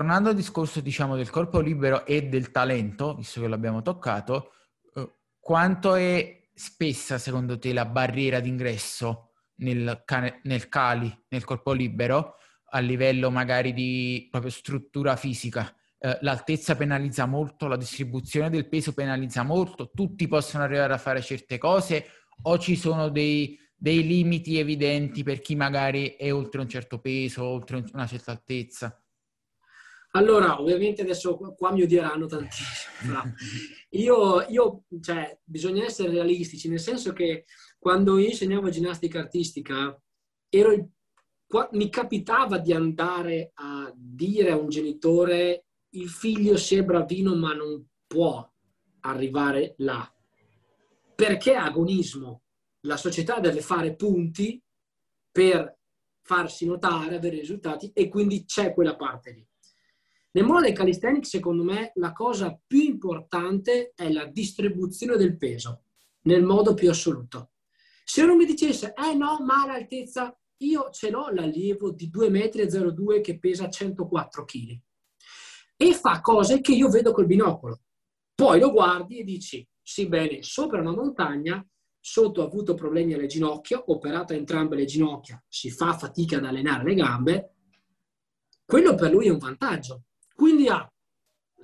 [0.00, 4.52] tornando al discorso, diciamo, del corpo libero e del talento, visto che l'abbiamo toccato,
[4.94, 10.02] eh, quanto è spessa, secondo te, la barriera d'ingresso nel,
[10.44, 12.36] nel cali, nel corpo libero,
[12.70, 15.70] a livello magari di proprio struttura fisica?
[15.98, 21.20] Eh, l'altezza penalizza molto, la distribuzione del peso penalizza molto, tutti possono arrivare a fare
[21.20, 22.06] certe cose
[22.44, 27.44] o ci sono dei, dei limiti evidenti per chi magari è oltre un certo peso,
[27.44, 28.98] oltre una certa altezza?
[30.12, 33.22] Allora, ovviamente adesso qua mi odieranno tantissimo.
[33.90, 37.44] Io, io, cioè, bisogna essere realistici, nel senso che
[37.78, 39.96] quando io insegnavo ginnastica artistica,
[40.48, 40.88] ero,
[41.72, 47.52] mi capitava di andare a dire a un genitore il figlio si è bravino ma
[47.54, 48.48] non può
[49.00, 50.12] arrivare là.
[51.14, 52.42] Perché agonismo?
[52.82, 54.62] La società deve fare punti
[55.30, 55.78] per
[56.22, 59.49] farsi notare, avere risultati e quindi c'è quella parte lì.
[60.32, 65.84] Nel mondo del calisthenics, secondo me, la cosa più importante è la distribuzione del peso,
[66.22, 67.50] nel modo più assoluto.
[68.04, 73.20] Se uno mi dicesse, eh no, ma l'altezza, io ce l'ho l'allievo di 2,02 m
[73.20, 74.80] che pesa 104 kg
[75.82, 77.80] e fa cose che io vedo col binocolo.
[78.34, 81.66] Poi lo guardi e dici, sì bene, sopra una montagna,
[81.98, 86.84] sotto ha avuto problemi alle ginocchia, operato entrambe le ginocchia, si fa fatica ad allenare
[86.84, 87.54] le gambe,
[88.66, 90.04] quello per lui è un vantaggio.
[90.40, 90.90] Quindi ha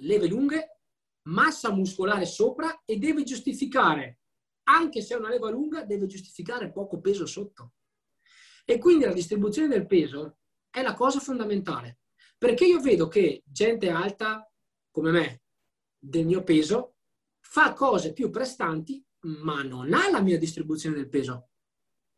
[0.01, 0.81] leve lunghe,
[1.29, 4.19] massa muscolare sopra e deve giustificare,
[4.65, 7.73] anche se è una leva lunga, deve giustificare poco peso sotto.
[8.67, 12.01] E quindi la distribuzione del peso è la cosa fondamentale.
[12.37, 14.47] Perché io vedo che gente alta
[14.91, 15.43] come me,
[15.99, 16.97] del mio peso,
[17.41, 21.49] fa cose più prestanti, ma non ha la mia distribuzione del peso.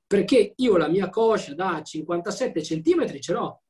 [0.08, 3.62] Perché io la mia coscia da 57 cm ce l'ho,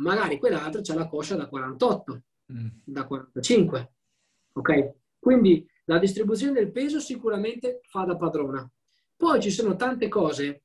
[0.00, 2.66] magari quell'altro c'ha la coscia da 48, mm.
[2.84, 3.92] da 45.
[4.54, 4.92] Ok?
[5.18, 8.68] Quindi la distribuzione del peso sicuramente fa da padrona.
[9.16, 10.62] Poi ci sono tante cose,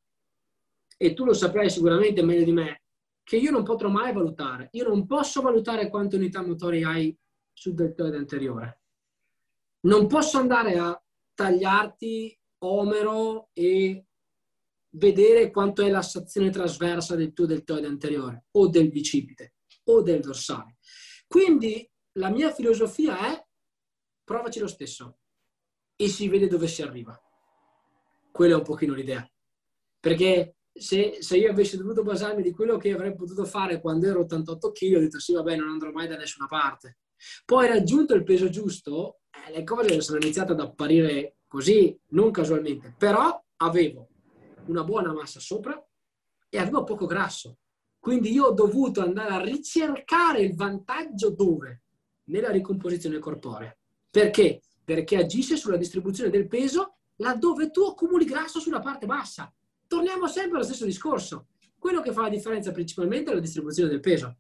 [0.98, 2.82] e tu lo saprai sicuramente meglio di me,
[3.24, 4.70] che io non potrò mai valutare.
[4.74, 7.18] Io non posso valutare quante unità motori hai
[7.52, 8.82] sul deltoide anteriore.
[9.82, 11.00] Non posso andare a
[11.34, 14.05] tagliarti omero e
[14.98, 19.54] vedere quanto è la sezione trasversa del tuo deltoide anteriore o del bicipite
[19.86, 20.78] o del dorsale.
[21.28, 23.46] Quindi la mia filosofia è
[24.24, 25.20] provaci lo stesso
[25.96, 27.20] e si vede dove si arriva.
[28.32, 29.28] Quella è un pochino l'idea.
[30.00, 34.22] Perché se, se, io avessi dovuto basarmi di quello che avrei potuto fare quando ero
[34.22, 36.98] 88 kg, ho detto sì, vabbè, non andrò mai da nessuna parte.
[37.46, 42.94] Poi raggiunto il peso giusto, eh, le cose sono iniziate ad apparire così, non casualmente,
[42.98, 44.10] però avevo
[44.68, 45.84] una buona massa sopra
[46.50, 47.58] e avevo poco grasso.
[48.00, 51.82] Quindi io ho dovuto andare a ricercare il vantaggio dove?
[52.26, 53.76] Nella ricomposizione corporea.
[54.10, 54.62] Perché?
[54.84, 59.52] Perché agisce sulla distribuzione del peso laddove tu accumuli grasso sulla parte bassa
[59.88, 61.48] torniamo sempre allo stesso discorso.
[61.78, 64.38] Quello che fa la differenza principalmente è la distribuzione del peso.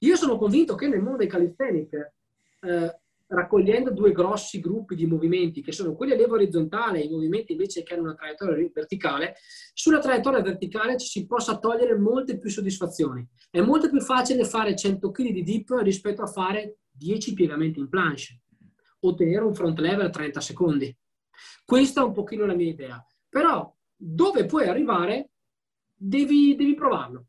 [0.00, 2.12] Io sono convinto che nel mondo dei calisthenic,
[2.60, 2.99] eh,
[3.30, 7.52] raccogliendo due grossi gruppi di movimenti, che sono quelli a leva orizzontale e i movimenti
[7.52, 9.36] invece che hanno una traiettoria verticale,
[9.72, 13.26] sulla traiettoria verticale ci si possa togliere molte più soddisfazioni.
[13.48, 17.88] È molto più facile fare 100 kg di dip rispetto a fare 10 piegamenti in
[17.88, 18.42] planche,
[19.00, 20.96] ottenere un front lever a 30 secondi.
[21.64, 23.04] Questa è un pochino la mia idea.
[23.28, 25.30] Però dove puoi arrivare
[25.94, 27.26] devi, devi provarlo.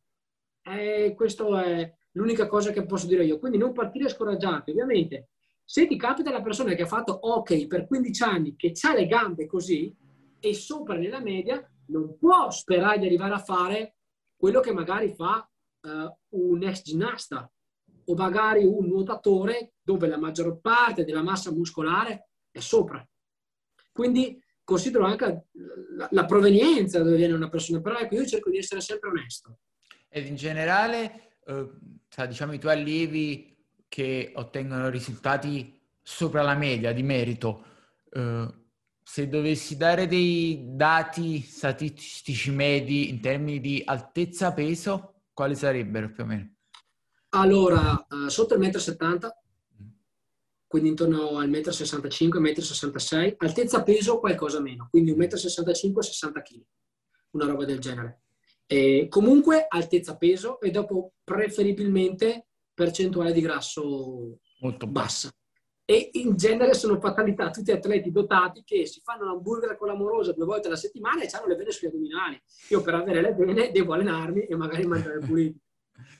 [0.63, 3.37] Eh, questa è l'unica cosa che posso dire io.
[3.37, 4.71] Quindi non partire scoraggiati.
[4.71, 5.29] Ovviamente,
[5.71, 9.07] se ti capita la persona che ha fatto hockey per 15 anni, che ha le
[9.07, 9.95] gambe così
[10.37, 13.95] e sopra nella media, non può sperare di arrivare a fare
[14.35, 15.49] quello che magari fa
[15.79, 15.89] uh,
[16.31, 17.49] un ex ginnasta
[18.03, 23.07] o magari un nuotatore dove la maggior parte della massa muscolare è sopra.
[23.93, 25.45] Quindi considero anche
[25.95, 29.07] la, la, provenienza da dove viene una persona, però ecco, io cerco di essere sempre
[29.07, 29.59] onesto.
[30.09, 31.69] Ed in generale, eh,
[32.27, 33.50] diciamo, i tuoi allievi
[33.91, 37.65] che ottengono risultati sopra la media di merito,
[38.09, 38.47] eh,
[39.03, 46.23] se dovessi dare dei dati statistici medi in termini di altezza peso, quali sarebbero più
[46.23, 46.53] o meno?
[47.31, 49.39] Allora, eh, sotto il 1,70 m
[50.67, 56.41] quindi intorno al 1,65 m, 1,66 m, altezza peso qualcosa meno, quindi 1,65 m, 60
[56.41, 56.63] kg,
[57.31, 58.21] una roba del genere.
[58.65, 62.50] E comunque altezza peso e dopo preferibilmente
[62.81, 65.29] percentuale di grasso Molto bassa.
[65.85, 70.45] E in genere sono fatalità tutti atleti dotati che si fanno l'hamburger con l'amorosa due
[70.45, 72.41] volte alla settimana e hanno le vene sugli addominali.
[72.69, 75.59] Io per avere le vene devo allenarmi e magari mangiare pulito.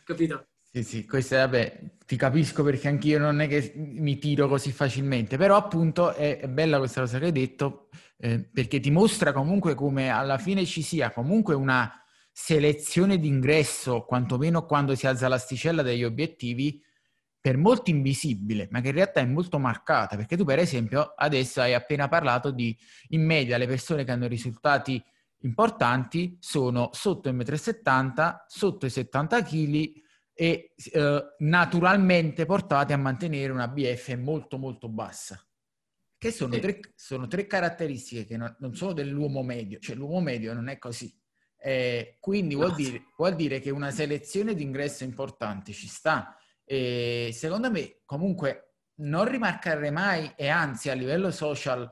[0.04, 0.48] Capito?
[0.72, 5.38] Sì, sì, questo vabbè, ti capisco perché anch'io non è che mi tiro così facilmente,
[5.38, 9.76] però appunto è, è bella questa cosa che hai detto eh, perché ti mostra comunque
[9.76, 11.92] come alla fine ci sia comunque una
[12.32, 16.82] selezione d'ingresso, quantomeno quando si alza l'asticella degli obiettivi,
[17.42, 21.60] per molti invisibile, ma che in realtà è molto marcata, perché tu per esempio adesso
[21.60, 22.78] hai appena parlato di
[23.10, 25.04] in media le persone che hanno risultati
[25.42, 29.92] importanti sono sotto il 1,70 m, sotto i 70 kg
[30.34, 35.44] e eh, naturalmente portate a mantenere una BF molto molto bassa.
[36.18, 40.54] Che sono, tre, sono tre caratteristiche che non, non, sono dell'uomo medio, cioè l'uomo medio
[40.54, 41.12] non è così.
[41.64, 46.36] Eh, quindi vuol dire, vuol dire, che una selezione di ingresso importante ci sta.
[46.64, 51.92] E secondo me, comunque, non rimarcare mai, e anzi a livello social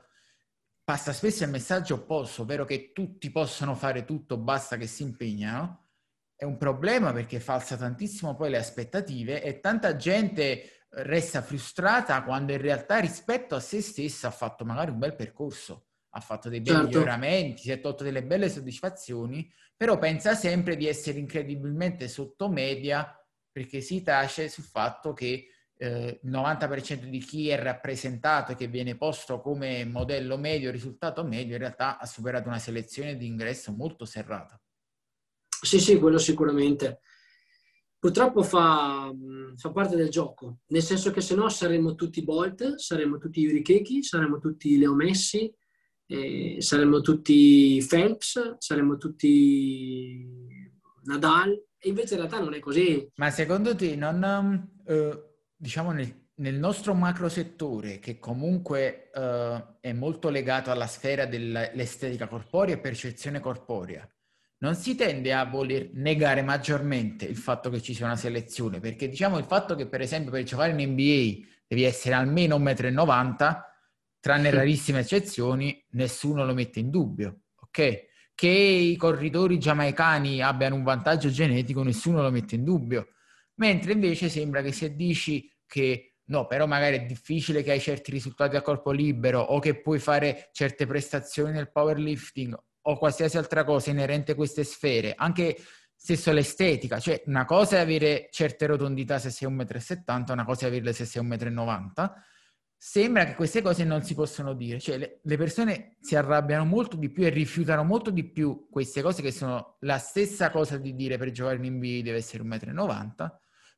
[0.82, 5.90] passa spesso il messaggio opposto, ovvero che tutti possono fare tutto, basta che si impegnano,
[6.34, 12.52] è un problema perché falsa tantissimo poi le aspettative e tanta gente resta frustrata quando
[12.52, 16.60] in realtà rispetto a se stessa ha fatto magari un bel percorso, ha fatto dei
[16.60, 16.88] bei certo.
[16.88, 23.14] miglioramenti, si è tolto delle belle soddisfazioni, però pensa sempre di essere incredibilmente sotto media
[23.50, 28.66] perché si tace sul fatto che eh, il 90% di chi è rappresentato e che
[28.66, 33.72] viene posto come modello medio, risultato medio, in realtà ha superato una selezione di ingresso
[33.72, 34.60] molto serrata.
[35.62, 37.00] Sì, sì, quello sicuramente.
[37.98, 39.12] Purtroppo fa,
[39.56, 43.62] fa parte del gioco, nel senso che se no saremmo tutti Bolt, saremmo tutti Yuri
[43.62, 45.54] Keki, saremmo tutti Leo Messi,
[46.10, 50.26] eh, saremmo tutti Phelps, saremmo tutti
[51.04, 53.08] Nadal, e invece in realtà non è così.
[53.16, 54.68] Ma secondo te non...
[54.86, 55.28] Uh
[55.60, 62.26] diciamo, nel, nel, nostro macro settore, che comunque uh, è molto legato alla sfera dell'estetica
[62.26, 64.08] corporea e percezione corporea,
[64.62, 69.08] non si tende a voler negare maggiormente il fatto che ci sia una selezione, perché
[69.08, 73.68] diciamo il fatto che per esempio per giocare in NBA devi essere almeno 1,90 m,
[74.20, 78.08] tranne rarissime eccezioni, nessuno lo mette in dubbio, ok?
[78.34, 83.08] Che i corridori giamaicani abbiano un vantaggio genetico, nessuno lo mette in dubbio
[83.60, 88.10] mentre invece sembra che se dici che no, però magari è difficile che hai certi
[88.10, 93.64] risultati a corpo libero o che puoi fare certe prestazioni nel powerlifting o qualsiasi altra
[93.64, 95.56] cosa inerente a queste sfere, anche
[95.94, 100.64] stesso l'estetica, cioè una cosa è avere certe rotondità se sei 1,70 m, una cosa
[100.64, 101.92] è averle se sei 1,90 m,
[102.82, 106.96] sembra che queste cose non si possono dire, cioè le, le, persone si arrabbiano molto
[106.96, 110.94] di più e rifiutano molto di più queste cose che sono la stessa cosa di
[110.94, 113.32] dire per giocare in NBA deve essere 1,90 m,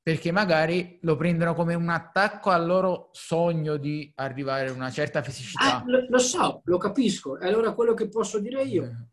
[0.05, 5.21] perché magari lo prendono come un attacco al loro sogno di arrivare a una certa
[5.21, 5.83] fisicità.
[5.83, 7.41] Eh, lo, lo, so, lo capisco.
[7.41, 9.07] E allora quello che posso dire io, eh.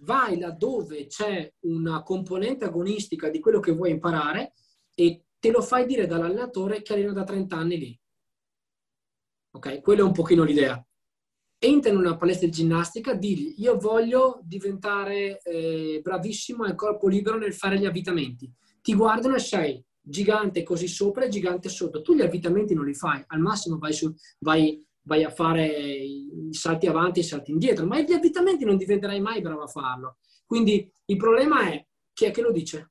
[0.00, 4.54] vai laddove c'è una componente agonistica di quello che vuoi imparare
[4.92, 7.99] e te lo fai dire dall'allenatore che allena da 30 anni lì.
[9.52, 10.82] Ok, quella è un pochino l'idea.
[11.58, 17.36] Entra in una palestra di ginnastica, digli io voglio diventare eh, bravissimo al corpo libero
[17.36, 18.50] nel fare gli avvitamenti.
[18.80, 22.00] Ti guardano e sei gigante così sopra e gigante sotto.
[22.00, 26.48] Tu gli avvitamenti non li fai, al massimo vai, su, vai, vai a fare i
[26.52, 30.18] salti avanti e i salti indietro, ma gli avvitamenti non diventerai mai bravo a farlo.
[30.46, 32.89] Quindi il problema è chi è che lo dice?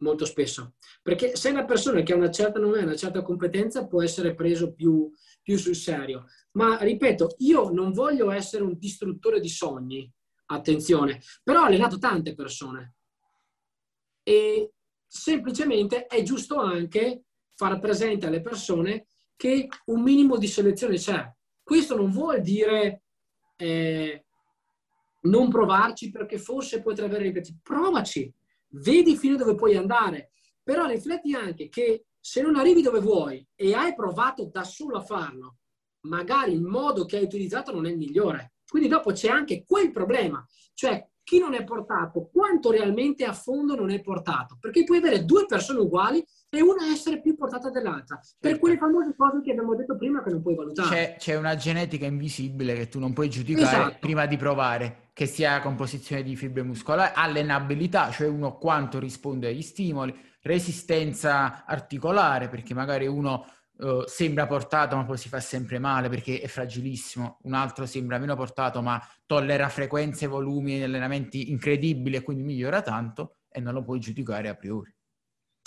[0.00, 0.74] Molto spesso.
[1.02, 4.34] Perché se una persona che ha una certa, non è una certa competenza può essere
[4.34, 5.10] preso più,
[5.42, 6.26] più sul serio.
[6.52, 10.10] Ma ripeto, io non voglio essere un distruttore di sogni,
[10.46, 12.94] attenzione, però ho allenato tante persone.
[14.22, 14.72] E
[15.06, 21.30] semplicemente è giusto anche far presente alle persone che un minimo di selezione c'è.
[21.62, 23.02] Questo non vuol dire
[23.56, 24.24] eh,
[25.22, 27.58] non provarci perché forse potrai avere ripeti.
[27.62, 28.32] Provaci,
[28.70, 33.74] vedi fino dove puoi andare, però rifletti anche che se non arrivi dove vuoi e
[33.74, 35.56] hai provato da solo a farlo,
[36.02, 38.54] magari il modo che hai utilizzato non è il migliore.
[38.68, 43.74] Quindi dopo c'è anche quel problema, cioè chi non è portato, quanto realmente a fondo
[43.74, 44.58] non è portato.
[44.60, 48.16] Perché puoi avere due persone uguali e una essere più portata dell'altra.
[48.16, 48.36] Certo.
[48.40, 50.88] Per quelle famose cose che abbiamo detto prima che non puoi valutare.
[50.88, 53.96] C'è, c'è una genetica invisibile che tu non puoi giudicare esatto.
[54.00, 59.62] prima di provare, che sia composizione di fibre muscolari, allenabilità, cioè uno quanto risponde agli
[59.62, 66.08] stimoli, resistenza articolare, perché magari uno uh, sembra portato ma poi si fa sempre male
[66.08, 72.16] perché è fragilissimo, un altro sembra meno portato ma tollera frequenze, volumi e allenamenti incredibili
[72.16, 74.92] e quindi migliora tanto e non lo puoi giudicare a priori.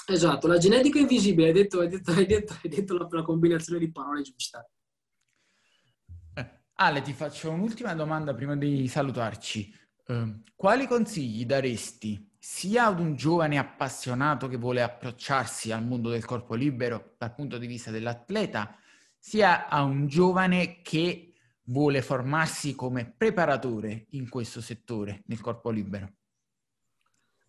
[0.06, 3.80] Esatto, la genetica invisibile, hai detto, hai detto, hai detto, hai detto la, la, combinazione
[3.80, 4.70] di parole giusta.
[6.34, 9.74] Eh, Ale, ti faccio un'ultima domanda prima di salutarci.
[10.06, 16.26] Uh, quali consigli daresti sia ad un giovane appassionato che vuole approcciarsi al mondo del
[16.26, 18.78] corpo libero dal punto di vista dell'atleta,
[19.18, 21.34] sia a un giovane che
[21.68, 26.12] vuole formarsi come preparatore in questo settore, nel corpo libero?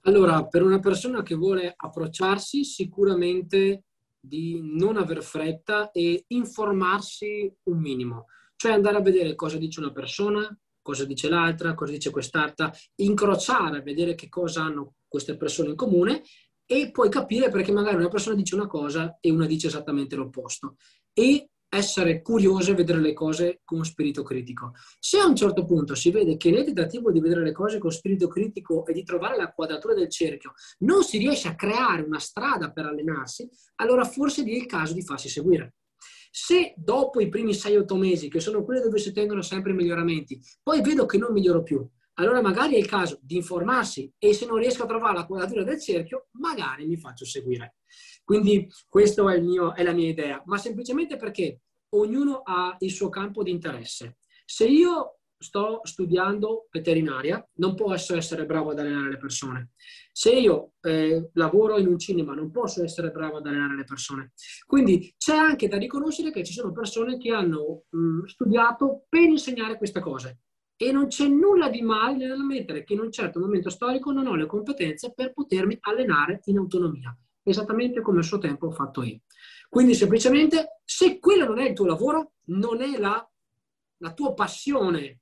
[0.07, 3.85] Allora, per una persona che vuole approcciarsi, sicuramente
[4.21, 9.93] di non aver fretta e informarsi un minimo, cioè andare a vedere cosa dice una
[9.93, 10.47] persona,
[10.83, 16.23] cosa dice l'altra, cosa dice quest'altra, incrociare, vedere che cosa hanno queste persone in comune
[16.67, 20.77] e poi capire perché magari una persona dice una cosa e una dice esattamente l'opposto.
[21.15, 24.73] E essere curioso e vedere le cose con spirito critico.
[24.99, 27.91] Se a un certo punto si vede che nel tentativo di vedere le cose con
[27.91, 32.19] spirito critico e di trovare la quadratura del cerchio non si riesce a creare una
[32.19, 35.75] strada per allenarsi, allora forse è il caso di farsi seguire.
[36.31, 40.41] Se dopo i primi 6-8 mesi, che sono quelli dove si tengono sempre i miglioramenti,
[40.63, 44.47] poi vedo che non miglioro più, allora magari è il caso di informarsi e se
[44.47, 47.77] non riesco a trovare la quadratura del cerchio, magari mi faccio seguire.
[48.25, 53.43] Quindi questa è, è, la mia idea, ma semplicemente perché ognuno ha il suo campo
[53.43, 54.17] di interesse.
[54.45, 59.73] Se io sto studiando veterinaria, non posso essere bravo ad allenare le persone.
[60.11, 64.33] Se io eh, lavoro in un cinema, non posso essere bravo ad allenare le persone.
[64.65, 69.77] Quindi c'è anche da riconoscere che ci sono persone che hanno mh, studiato per insegnare
[69.77, 70.39] queste cose.
[70.77, 74.35] E non c'è nulla di male nell'ammettere che in un certo momento storico non ho
[74.35, 79.21] le competenze per potermi allenare in autonomia, esattamente come a suo tempo ho fatto io.
[79.69, 83.29] Quindi semplicemente, se quello non è il tuo lavoro, non è la,
[83.99, 85.21] la tua passione,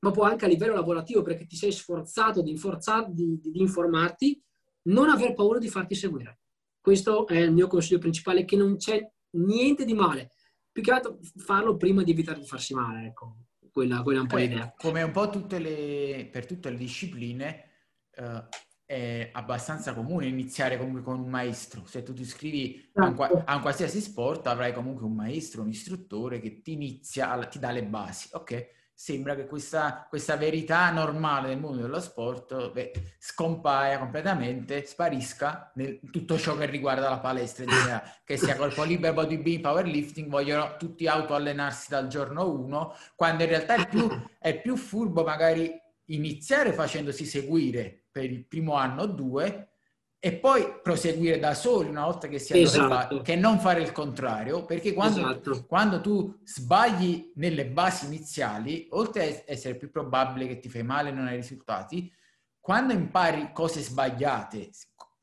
[0.00, 4.42] ma può anche a livello lavorativo perché ti sei sforzato di, di, di, di informarti,
[4.82, 6.40] non aver paura di farti seguire.
[6.80, 10.30] Questo è il mio consiglio principale, che non c'è niente di male.
[10.70, 13.38] Più che altro farlo prima di evitare di farsi male, ecco.
[13.72, 14.74] Quella, quella è un po' l'idea.
[14.76, 17.64] Come un po' tutte le, per tutte le discipline,
[18.12, 18.44] eh,
[18.86, 21.84] è abbastanza comune iniziare comunque con un maestro.
[21.86, 25.68] Se tu ti iscrivi a un, a un, qualsiasi sport, avrai comunque un maestro, un
[25.68, 28.28] istruttore che ti inizia, ti dà le basi.
[28.32, 28.74] Ok?
[28.94, 36.00] Sembra che questa, questa verità normale del mondo dello sport beh, scompaia completamente, sparisca nel
[36.10, 41.90] tutto ciò che riguarda la palestra che sia corpo libero, bodybuilding, powerlifting, vogliono tutti autoallenarsi
[41.90, 48.04] dal giorno uno, quando in realtà è più, è più furbo magari iniziare facendosi seguire
[48.10, 49.70] per il primo anno o due
[50.18, 53.20] e poi proseguire da soli una volta che si è esatto.
[53.22, 55.64] che non fare il contrario, perché quando, esatto.
[55.66, 61.10] quando, tu sbagli nelle basi iniziali, oltre a essere più probabile che ti fai male
[61.10, 62.12] e non hai risultati,
[62.58, 64.70] quando impari cose sbagliate,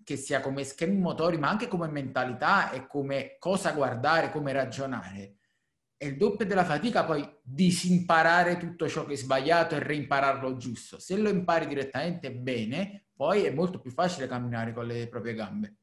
[0.03, 5.35] che sia come schemi motori, ma anche come mentalità e come cosa guardare, come ragionare,
[6.03, 10.99] è il doppio della fatica poi disimparare tutto ciò che è sbagliato e reimpararlo giusto.
[10.99, 15.77] Se lo impari direttamente bene, poi è molto più facile camminare con le proprie gambe.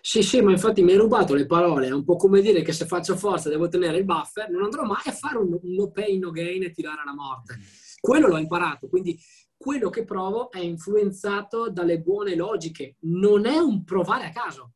[0.00, 1.88] Sì, sì, ma infatti mi hai rubato le parole.
[1.88, 4.84] È un po' come dire che se faccio forza devo tenere il buffer, non andrò
[4.84, 7.58] mai a fare un no pain, no gain e tirare alla morte.
[8.00, 9.18] Quello l'ho imparato, quindi
[9.56, 14.72] quello che provo è influenzato dalle buone logiche, non è un provare a caso.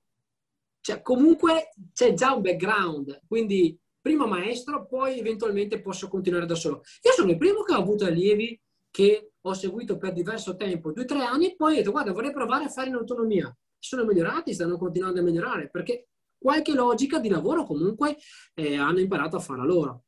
[0.81, 6.83] Cioè, comunque c'è già un background, quindi prima maestro, poi eventualmente posso continuare da solo.
[7.03, 8.57] Io sono il primo che ho avuto allievi
[8.89, 12.13] che ho seguito per diverso tempo, due o tre anni, e poi ho detto guarda
[12.13, 13.53] vorrei provare a fare in autonomia.
[13.77, 16.07] Sono migliorati, stanno continuando a migliorare, perché
[16.39, 18.17] qualche logica di lavoro comunque
[18.55, 20.05] eh, hanno imparato a farla loro.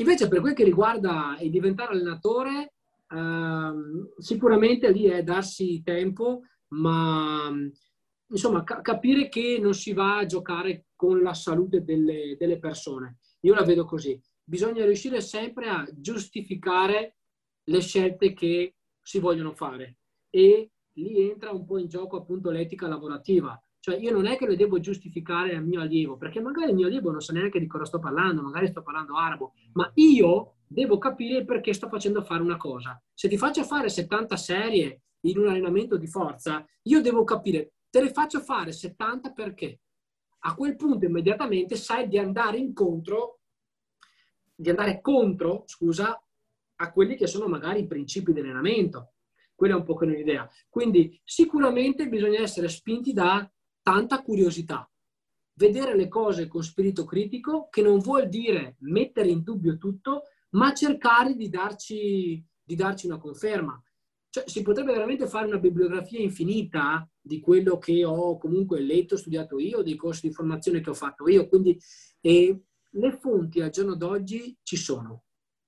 [0.00, 2.74] Invece per quel che riguarda il diventare allenatore,
[3.08, 7.52] ehm, sicuramente lì è darsi tempo, ma
[8.32, 13.18] insomma, ca- capire che non si va a giocare con la salute delle, delle persone.
[13.40, 14.20] Io la vedo così.
[14.42, 17.16] Bisogna riuscire sempre a giustificare
[17.64, 19.98] le scelte che si vogliono fare
[20.30, 23.60] e lì entra un po' in gioco appunto l'etica lavorativa.
[23.78, 26.86] Cioè io non è che le devo giustificare al mio allievo, perché magari il mio
[26.86, 30.98] allievo non sa neanche di cosa sto parlando, magari sto parlando arabo, ma io devo
[30.98, 33.00] capire perché sto facendo fare una cosa.
[33.12, 38.00] Se ti faccio fare 70 serie in un allenamento di forza, io devo capire te
[38.00, 39.80] le faccio fare 70 perché
[40.44, 43.40] a quel punto immediatamente sai di andare incontro,
[44.54, 46.18] di andare contro, scusa,
[46.76, 49.12] a quelli che sono magari i principi di allenamento.
[49.54, 50.48] Quella è un po' un'idea.
[50.70, 53.48] Quindi sicuramente bisogna essere spinti da
[53.82, 54.90] tanta curiosità.
[55.52, 60.22] Vedere le cose con spirito critico, che non vuol dire mettere in dubbio tutto,
[60.52, 63.80] ma cercare di darci, di darci una conferma.
[64.32, 69.58] Cioè, si potrebbe veramente fare una bibliografia infinita di quello che ho comunque letto, studiato
[69.58, 71.46] io, dei corsi di formazione che ho fatto io.
[71.46, 71.78] Quindi
[72.22, 75.24] eh, le fonti al giorno d'oggi ci sono.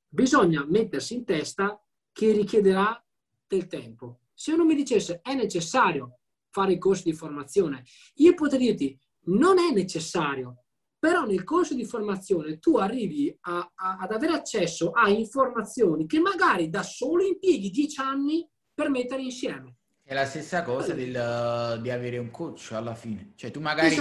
[0.08, 1.78] Bisogna mettersi in testa
[2.10, 2.98] che richiederà
[3.46, 4.20] del tempo.
[4.32, 9.58] Se uno mi dicesse è necessario fare i corsi di formazione, io potrei dirti non
[9.58, 10.64] è necessario,
[10.98, 16.18] però nel corso di formazione tu arrivi a, a, ad avere accesso a informazioni che
[16.18, 19.76] magari da solo impieghi dieci anni per mettere insieme.
[20.02, 23.32] È la stessa cosa del, di avere un coach alla fine.
[23.36, 23.96] Cioè tu magari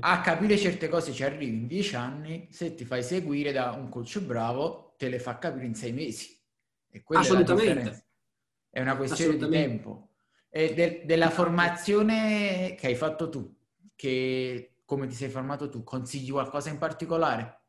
[0.00, 3.88] a capire certe cose ci arrivi in dieci anni, se ti fai seguire da un
[3.88, 6.38] coach bravo, te le fa capire in sei mesi.
[6.90, 8.06] E quella Assolutamente.
[8.70, 10.10] È, è una questione di tempo.
[10.48, 13.52] E de, della formazione che hai fatto tu,
[13.96, 17.62] che come ti sei formato tu, consigli qualcosa in particolare?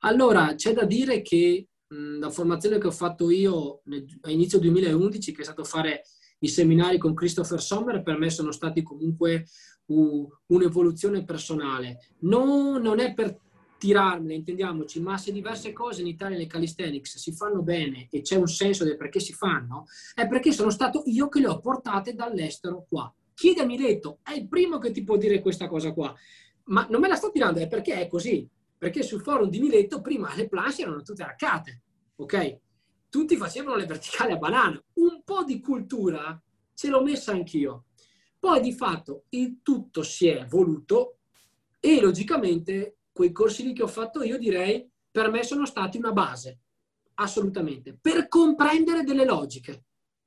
[0.00, 3.82] Allora, c'è da dire che la formazione che ho fatto io
[4.22, 6.02] a inizio 2011, che è stato fare
[6.40, 9.46] i seminari con Christopher Sommer per me sono stati comunque
[9.86, 11.98] un'evoluzione personale.
[12.20, 13.38] Non, non è per
[13.78, 18.36] tirarmene, intendiamoci, ma se diverse cose in Italia nel calisthenics si fanno bene e c'è
[18.36, 22.14] un senso del perché si fanno, è perché sono stato io che le ho portate
[22.14, 23.12] dall'estero qua.
[23.34, 26.12] Chiede a Mileto, è il primo che ti può dire questa cosa qua,
[26.64, 28.46] ma non me la sto tirando, è perché è così.
[28.78, 31.82] Perché sul forum di Mileto prima le planche erano tutte arcate,
[32.16, 32.60] ok?
[33.08, 34.82] tutti facevano le verticali a banana.
[34.94, 36.40] Un po' di cultura
[36.74, 37.86] ce l'ho messa anch'io.
[38.38, 41.18] Poi di fatto il tutto si è voluto
[41.80, 46.12] e logicamente quei corsi lì che ho fatto io direi per me sono stati una
[46.12, 46.60] base,
[47.14, 49.86] assolutamente, per comprendere delle logiche.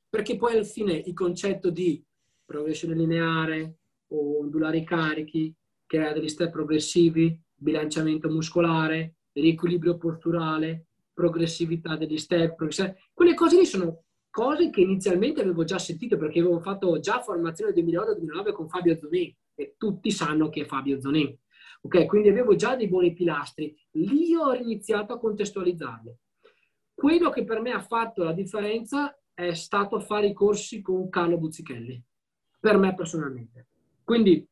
[0.09, 2.03] Perché poi alla fine il concetto di
[2.43, 3.77] progressione lineare
[4.07, 5.55] o ondulare i carichi,
[5.85, 12.67] creare degli step progressivi, bilanciamento muscolare, riequilibrio posturale, progressività degli step,
[13.13, 17.73] quelle cose lì sono cose che inizialmente avevo già sentito perché avevo fatto già formazione
[17.73, 21.37] 2008-2009 con Fabio Zonin e tutti sanno che è Fabio Zonin.
[21.81, 23.75] Ok, quindi avevo già dei buoni pilastri.
[23.91, 26.15] Lì ho iniziato a contestualizzarli.
[26.93, 31.37] Quello che per me ha fatto la differenza è stato fare i corsi con Carlo
[31.37, 32.01] Buzzichelli,
[32.59, 33.67] per me personalmente.
[34.03, 34.47] Quindi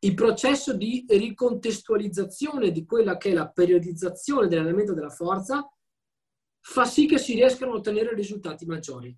[0.00, 5.68] il processo di ricontestualizzazione di quella che è la periodizzazione dell'allenamento della forza
[6.60, 9.16] fa sì che si riescano a ottenere risultati maggiori.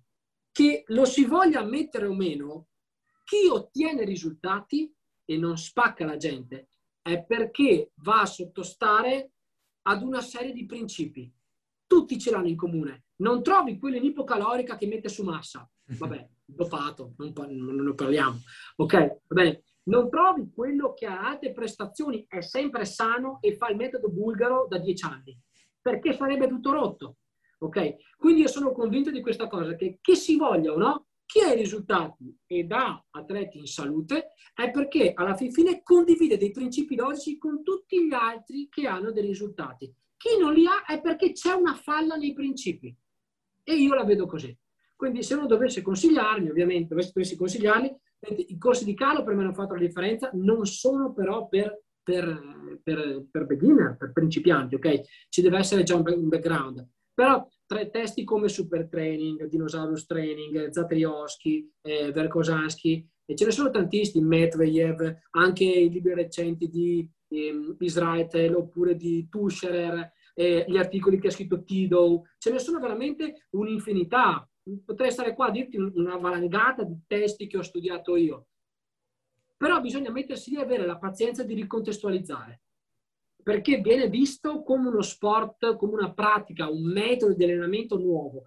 [0.51, 2.67] Che lo si voglia ammettere o meno,
[3.23, 4.93] chi ottiene risultati
[5.25, 6.67] e non spacca la gente
[7.01, 9.33] è perché va a sottostare
[9.83, 11.31] ad una serie di principi.
[11.85, 13.05] Tutti ce l'hanno in comune.
[13.17, 15.69] Non trovi quello in ipocalorica che mette su massa.
[15.97, 18.39] Vabbè, dopato, non, non ne parliamo.
[18.77, 18.93] Ok,
[19.27, 23.77] va bene non trovi quello che ha alte prestazioni, è sempre sano e fa il
[23.77, 25.37] metodo bulgaro da dieci anni,
[25.81, 27.17] perché sarebbe tutto rotto.
[27.59, 27.95] Ok?
[28.17, 31.53] Quindi io sono convinto di questa cosa, che che si voglia o no, chi ha
[31.53, 37.37] i risultati ed ha atleti in salute è perché alla fine condivide dei principi logici
[37.37, 39.93] con tutti gli altri che hanno dei risultati.
[40.17, 42.95] Chi non li ha è perché c'è una falla nei principi.
[43.63, 44.55] E io la vedo così.
[45.01, 47.91] Quindi se uno dovesse consigliarmi, ovviamente, dovessi consigliarmi,
[48.49, 52.79] i corsi di calo per me hanno fatto la differenza, non sono però per, per,
[52.83, 55.01] per, per beginner, per principianti, ok?
[55.27, 56.87] Ci deve essere già un background.
[57.15, 63.71] Però tre testi come Super Training, Dinosaurus Training, Zatrioschi, eh, Verkosansky, e ce ne sono
[63.71, 71.19] tantissimi, Medvedev, anche i libri recenti di eh, Israel oppure di Tuscherer, eh, gli articoli
[71.19, 74.45] che ha scritto Tido, ce ne sono veramente un'infinità
[74.85, 78.47] potrei stare qua a dirti una valangata di testi che ho studiato io.
[79.57, 82.61] Però bisogna mettersi lì e avere la pazienza di ricontestualizzare,
[83.43, 88.45] perché viene visto come uno sport, come una pratica, un metodo di allenamento nuovo.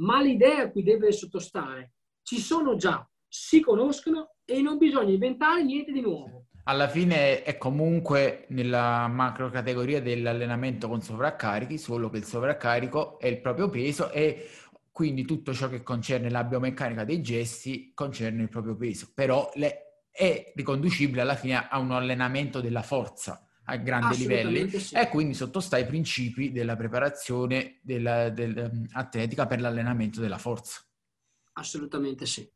[0.00, 1.92] Ma l'idea a cui deve sottostare
[2.22, 6.46] ci sono già, si conoscono e non bisogna inventare niente di nuovo.
[6.64, 13.26] Alla fine è comunque nella macro categoria dell'allenamento con sovraccarichi, solo che il sovraccarico è
[13.26, 14.46] il proprio peso e
[15.00, 20.02] quindi tutto ciò che concerne la biomeccanica dei gesti concerne il proprio peso, però le,
[20.10, 24.94] è riconducibile alla fine a un allenamento della forza a grandi livelli sì.
[24.94, 30.82] e quindi sottosta ai principi della preparazione della, dell'atletica um, per l'allenamento della forza.
[31.54, 32.46] Assolutamente sì.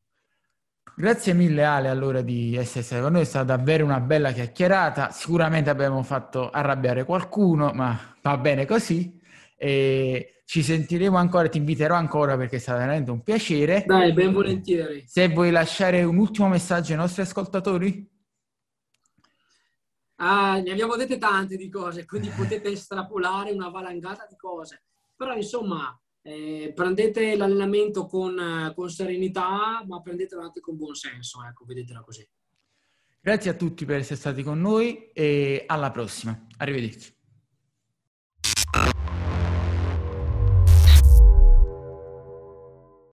[0.94, 5.12] Grazie mille Ale allora di essere stato con noi, è stata davvero una bella chiacchierata,
[5.12, 9.18] sicuramente abbiamo fatto arrabbiare qualcuno, ma va bene così.
[9.56, 13.84] E ci sentiremo ancora, ti inviterò ancora perché è stato veramente un piacere.
[13.86, 15.04] Dai, ben volentieri.
[15.06, 18.12] Se vuoi lasciare un ultimo messaggio ai nostri ascoltatori?
[20.16, 24.84] Ah, ne abbiamo dette tante di cose, quindi potete estrapolare una valangata di cose.
[25.16, 31.64] Però insomma, eh, prendete l'allenamento con, con, serenità, ma prendetelo anche con buon senso, ecco,
[31.64, 32.26] vedetela così.
[33.20, 36.46] Grazie a tutti per essere stati con noi e alla prossima.
[36.58, 37.13] Arrivederci.